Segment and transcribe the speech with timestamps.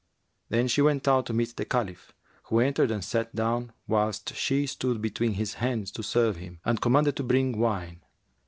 [0.49, 2.11] Then she went out to meet the Caliph,
[2.45, 6.81] who entered and sat down, whilst she stood between his hands to serve him, and
[6.81, 8.01] commanded to bring wine.